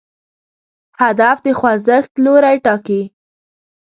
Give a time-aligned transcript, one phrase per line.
[1.01, 3.01] هدف د خوځښت لوری ټاکي.